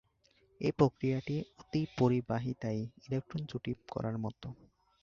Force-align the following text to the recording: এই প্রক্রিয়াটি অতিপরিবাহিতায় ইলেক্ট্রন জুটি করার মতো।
এই 0.61 0.73
প্রক্রিয়াটি 0.79 1.35
অতিপরিবাহিতায় 1.61 2.81
ইলেক্ট্রন 3.05 3.41
জুটি 3.49 3.71
করার 3.89 4.15
মতো। 4.17 4.47